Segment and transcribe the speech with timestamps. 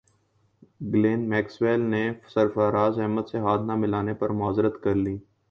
[0.91, 2.01] Glenn Maxwell نے
[2.33, 5.17] سرفراز احمد سے ہاتھ نہ ملانے پر معذرت کر لی